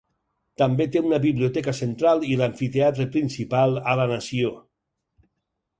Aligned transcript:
També 0.61 0.87
té 0.95 1.03
una 1.09 1.19
biblioteca 1.25 1.73
central 1.81 2.25
i 2.31 2.39
l'amfiteatre 2.41 3.07
principal 3.19 3.79
a 3.93 3.97
la 4.03 4.09
nació. 4.15 4.55